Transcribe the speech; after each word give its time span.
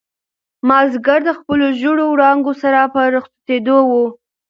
مازیګر 0.67 1.19
د 1.25 1.29
خپلو 1.39 1.65
ژېړو 1.79 2.05
وړانګو 2.09 2.53
سره 2.61 2.79
په 2.93 3.01
رخصتېدو 3.15 3.77
و. 3.89 3.91